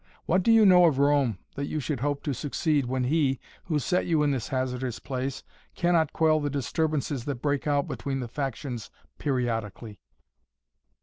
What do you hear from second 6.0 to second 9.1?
quell the disturbances that break out between the factions